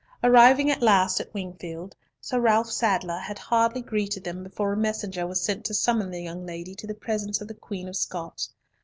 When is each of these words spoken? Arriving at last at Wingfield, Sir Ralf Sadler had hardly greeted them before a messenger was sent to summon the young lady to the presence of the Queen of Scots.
Arriving 0.23 0.71
at 0.71 0.81
last 0.81 1.19
at 1.19 1.31
Wingfield, 1.31 1.95
Sir 2.19 2.39
Ralf 2.39 2.71
Sadler 2.71 3.19
had 3.19 3.37
hardly 3.37 3.83
greeted 3.83 4.23
them 4.23 4.43
before 4.43 4.73
a 4.73 4.75
messenger 4.75 5.27
was 5.27 5.43
sent 5.45 5.63
to 5.65 5.75
summon 5.75 6.09
the 6.09 6.23
young 6.23 6.43
lady 6.43 6.73
to 6.73 6.87
the 6.87 6.95
presence 6.95 7.39
of 7.39 7.47
the 7.47 7.53
Queen 7.53 7.87
of 7.87 7.95
Scots. 7.95 8.51